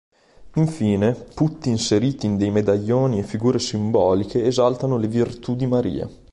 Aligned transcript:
Infine, 0.55 1.11
putti 1.13 1.69
inseriti 1.69 2.25
in 2.25 2.35
dei 2.35 2.49
medaglioni 2.49 3.19
e 3.19 3.23
figure 3.23 3.59
simboliche 3.59 4.43
esaltano 4.47 4.97
le 4.97 5.07
"Virtù" 5.07 5.55
di 5.55 5.67
Maria. 5.67 6.09